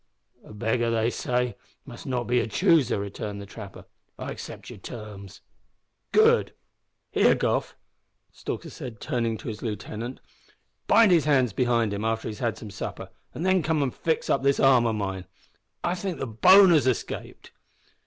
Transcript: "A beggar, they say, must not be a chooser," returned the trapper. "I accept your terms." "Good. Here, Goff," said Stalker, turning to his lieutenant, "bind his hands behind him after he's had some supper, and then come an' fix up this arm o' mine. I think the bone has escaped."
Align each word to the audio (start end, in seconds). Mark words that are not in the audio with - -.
"A 0.43 0.51
beggar, 0.51 0.89
they 0.89 1.11
say, 1.11 1.55
must 1.85 2.07
not 2.07 2.23
be 2.23 2.39
a 2.39 2.47
chooser," 2.47 2.97
returned 2.99 3.39
the 3.39 3.45
trapper. 3.45 3.85
"I 4.17 4.31
accept 4.31 4.71
your 4.71 4.79
terms." 4.79 5.41
"Good. 6.11 6.55
Here, 7.11 7.35
Goff," 7.35 7.75
said 8.33 8.39
Stalker, 8.71 8.89
turning 8.99 9.37
to 9.37 9.47
his 9.47 9.61
lieutenant, 9.61 10.19
"bind 10.87 11.11
his 11.11 11.25
hands 11.25 11.53
behind 11.53 11.93
him 11.93 12.03
after 12.03 12.27
he's 12.27 12.39
had 12.39 12.57
some 12.57 12.71
supper, 12.71 13.11
and 13.35 13.45
then 13.45 13.61
come 13.61 13.83
an' 13.83 13.91
fix 13.91 14.27
up 14.27 14.41
this 14.41 14.59
arm 14.59 14.87
o' 14.87 14.93
mine. 14.93 15.25
I 15.83 15.93
think 15.93 16.17
the 16.17 16.25
bone 16.25 16.71
has 16.71 16.87
escaped." 16.87 17.51